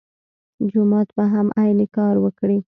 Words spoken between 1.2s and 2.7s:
هم عین کار وکړي.